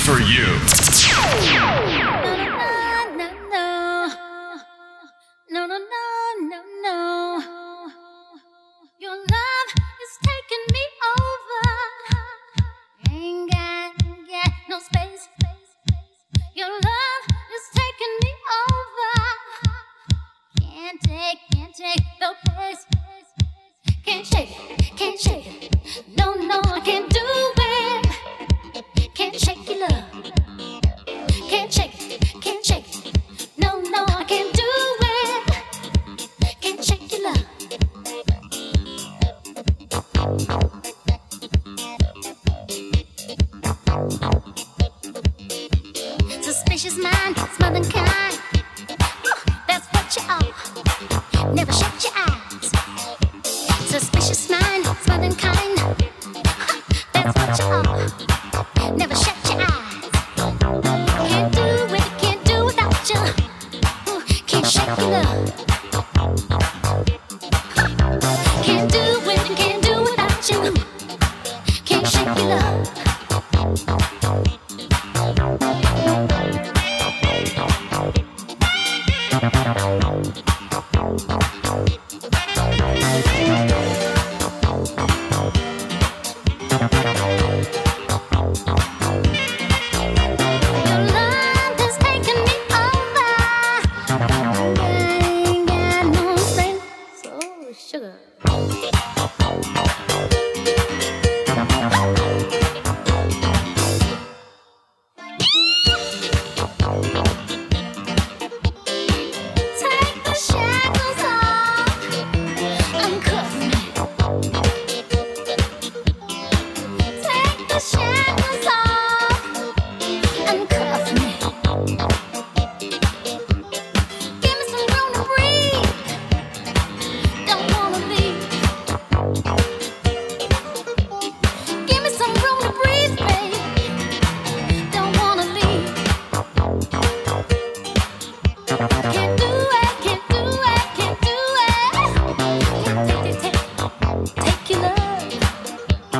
[0.00, 0.79] for you.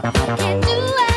[0.03, 1.10] Can't do it,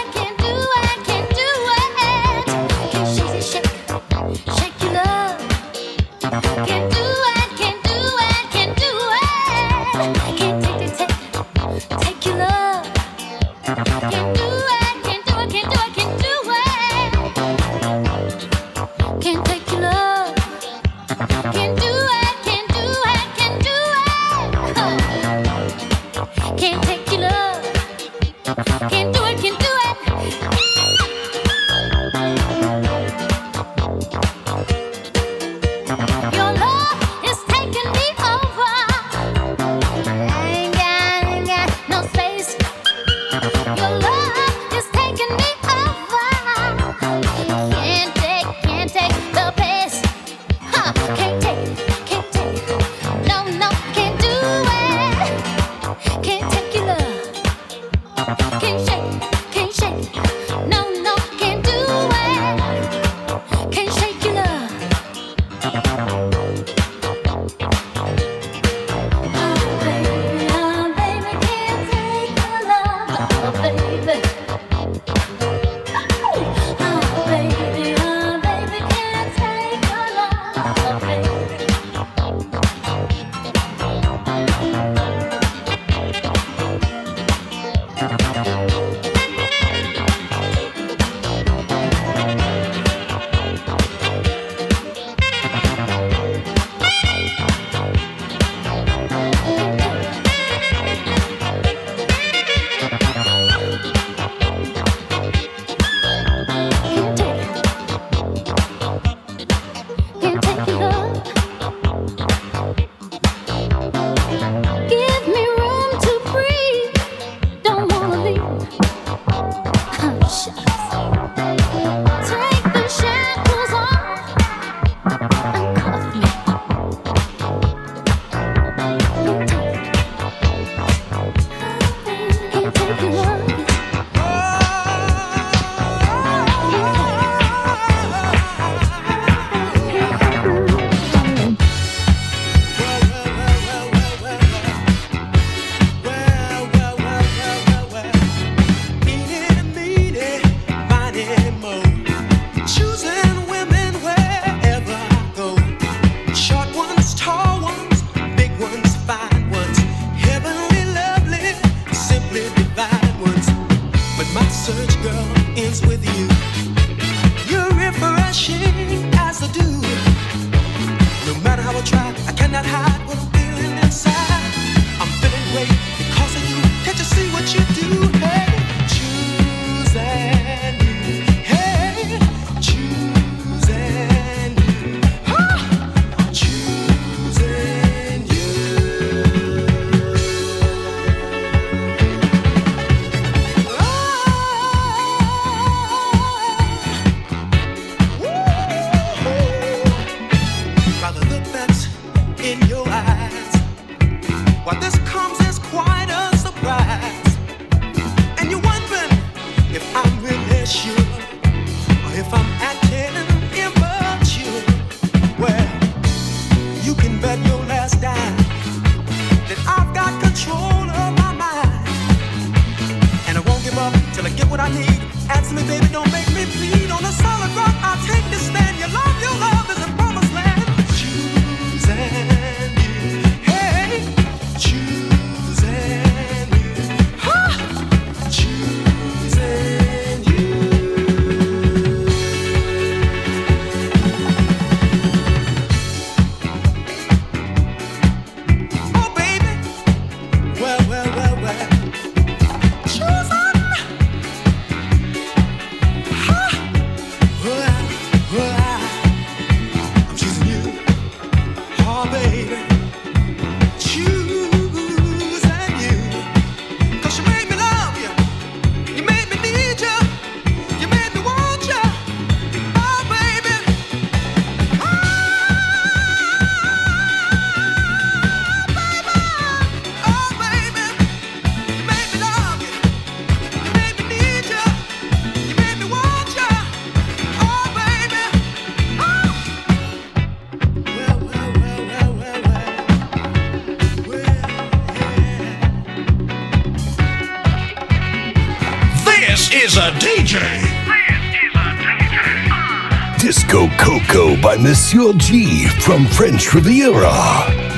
[299.64, 300.42] is a DJ.
[300.60, 303.18] This is a DJ.
[303.18, 307.73] Disco Coco by Monsieur G from French Riviera.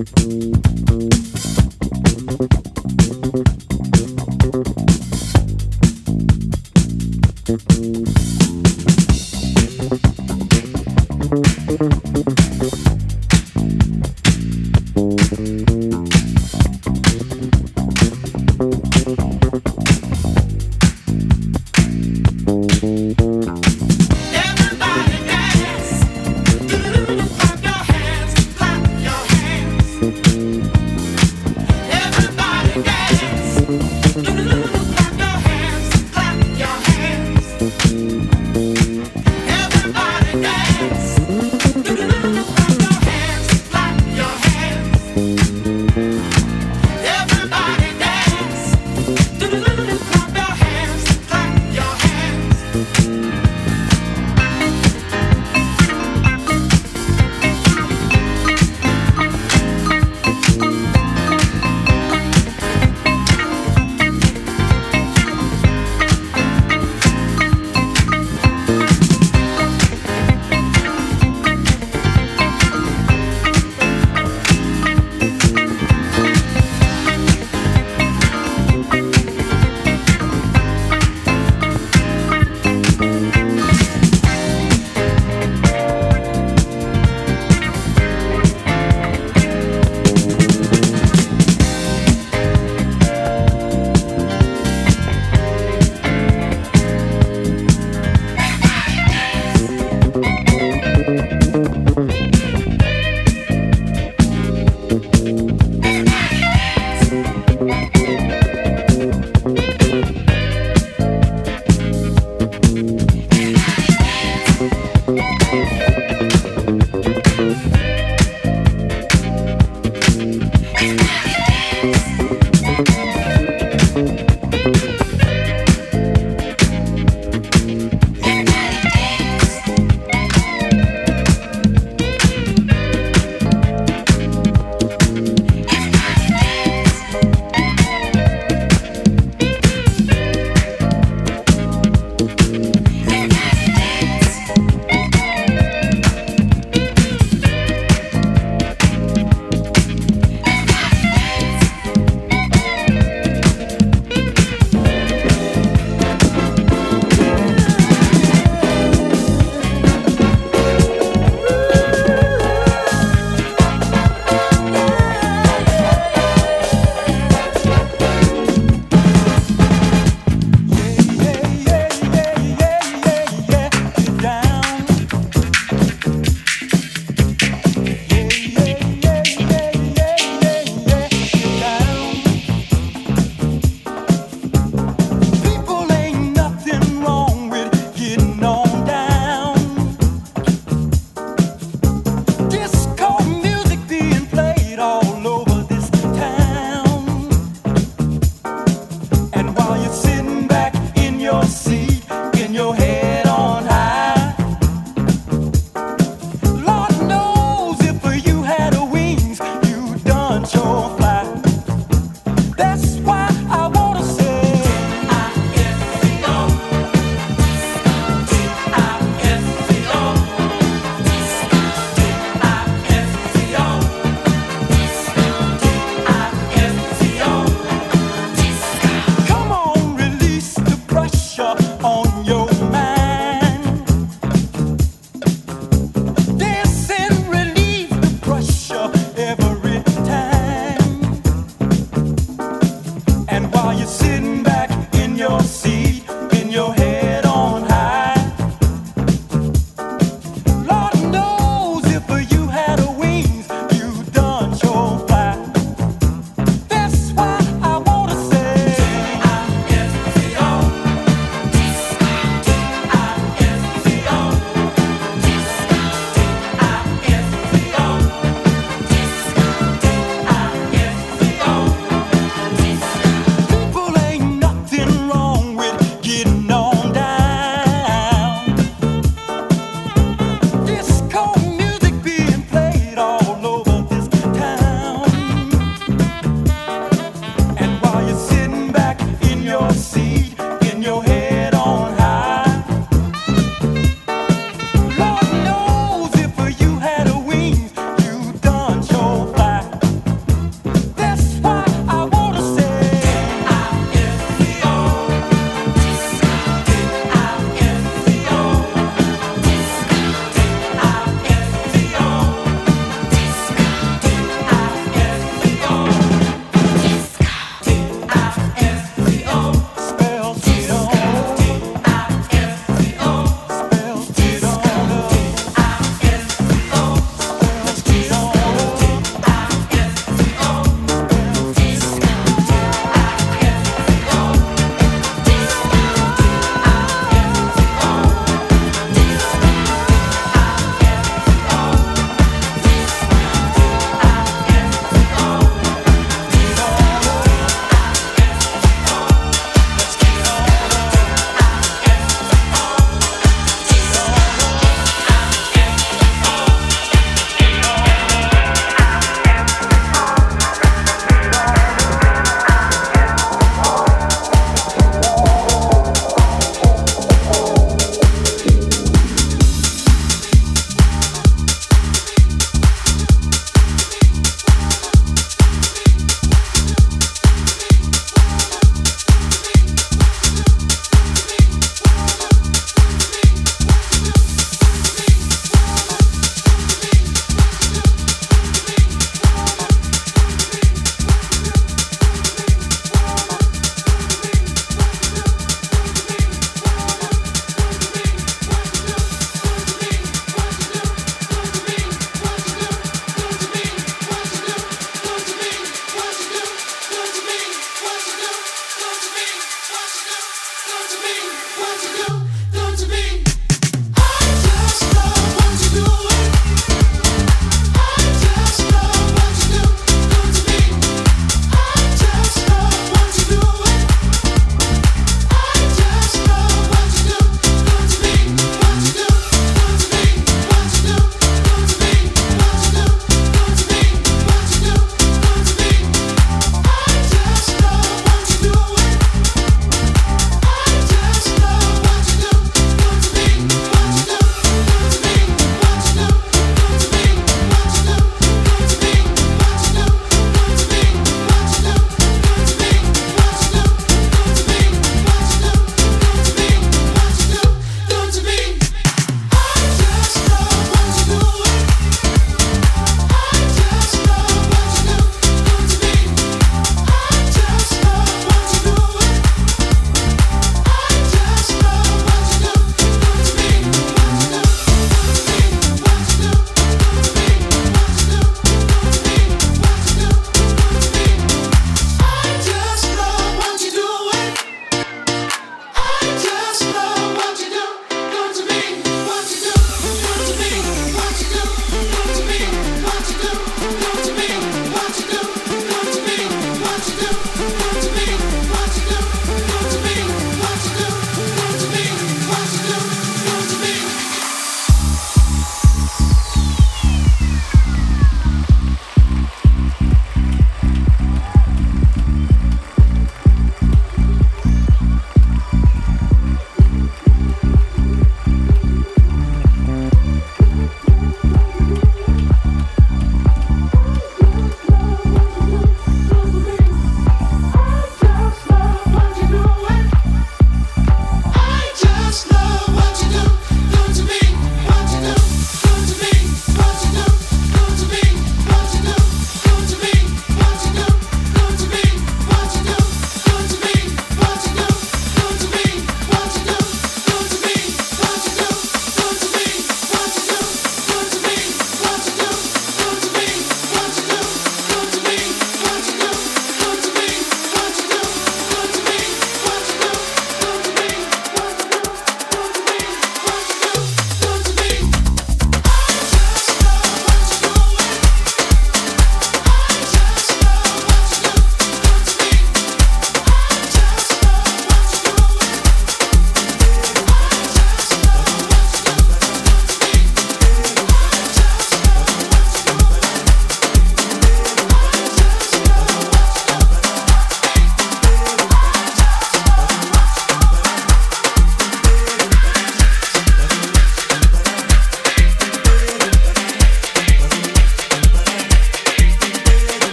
[0.00, 0.39] Mm-hmm.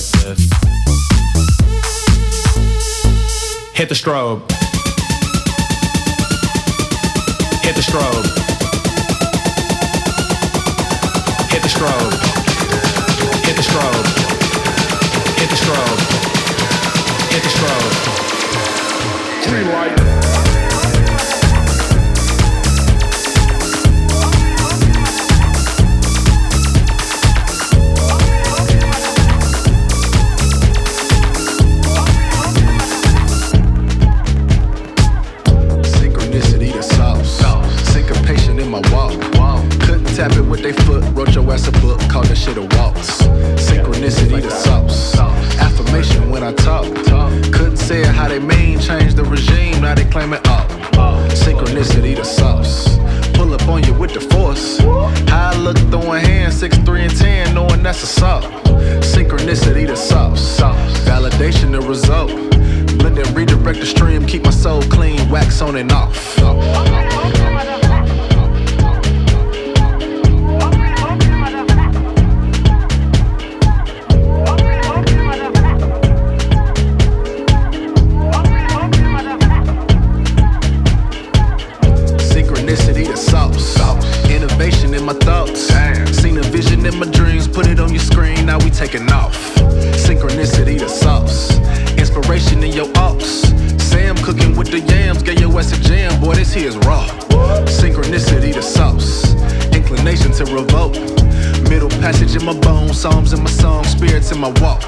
[0.00, 0.48] like this.
[3.74, 4.40] Hit the strobe.
[7.62, 8.26] Hit the strobe.
[11.50, 12.12] Hit the strobe.
[13.44, 14.06] Hit the strobe.
[15.38, 16.00] Hit the strobe.
[17.30, 17.94] Hit the strobe.
[19.48, 20.29] Green light.
[40.20, 43.22] Tap it with they foot, wrote your ass a book, called that shit a waltz.
[43.56, 45.16] Synchronicity the sauce.
[45.58, 46.84] Affirmation when I talk.
[47.54, 50.68] Couldn't say it how they mean, change the regime, now they claim it up.
[51.32, 52.98] Synchronicity the sauce.
[53.32, 54.76] Pull up on you with the force.
[55.30, 58.44] How I look throwing hands, 6, 3, and 10, knowing that's a assault.
[59.00, 60.60] Synchronicity the sauce.
[61.08, 62.28] Validation the result.
[62.98, 67.79] Blend and redirect the stream, keep my soul clean, wax on and off.
[104.32, 104.82] in my walk.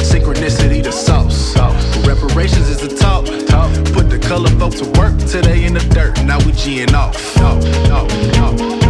[0.00, 1.56] Synchronicity the sauce.
[2.06, 3.24] Reparations is the talk.
[3.92, 6.22] Put the color folks to work till they in the dirt.
[6.24, 8.87] Now we G'ing off.